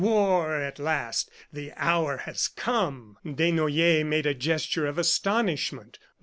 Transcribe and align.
"War 0.03 0.55
at 0.59 0.79
last.... 0.79 1.29
The 1.53 1.73
hour 1.73 2.17
has 2.25 2.47
come!" 2.47 3.19
Desnoyers 3.23 4.03
made 4.03 4.25
a 4.25 4.33
gesture 4.33 4.87
of 4.87 4.97
astonishment. 4.97 5.99